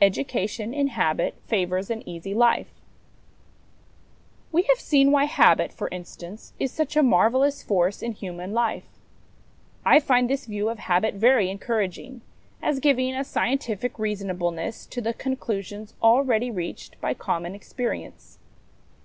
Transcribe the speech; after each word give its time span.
Education 0.00 0.74
in 0.74 0.88
Habit 0.88 1.36
favours 1.46 1.88
an 1.88 2.02
Easy 2.04 2.34
Life. 2.34 2.80
V. 4.52 4.62
T 4.62 4.64
e 4.64 4.66
have 4.70 4.80
seen 4.80 5.12
why 5.12 5.26
Habit, 5.26 5.72
for 5.72 5.86
instance, 5.92 6.52
is 6.58 6.72
such 6.72 6.96
a 6.96 7.02
marvellous 7.04 7.62
force 7.62 8.02
in 8.02 8.10
human 8.10 8.52
life. 8.52 8.88
I 9.84 10.00
find 10.00 10.28
this 10.28 10.46
view 10.46 10.68
of 10.68 10.80
habit 10.80 11.14
very 11.14 11.48
encouraging, 11.48 12.22
as 12.60 12.80
giving 12.80 13.14
a 13.14 13.22
scientific 13.22 14.00
reasonableness 14.00 14.84
to 14.86 15.00
the 15.00 15.14
conclusions 15.14 15.94
already 16.02 16.50
reached 16.50 17.00
by 17.00 17.14
common 17.14 17.54
experience. 17.54 18.40